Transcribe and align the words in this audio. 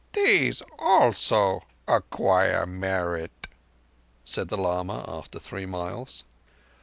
"These 0.13 0.63
also 0.79 1.61
acquire 1.87 2.65
merit," 2.65 3.45
said 4.25 4.47
the 4.47 4.57
lama 4.57 5.05
after 5.07 5.37
three 5.37 5.67
miles. 5.67 6.23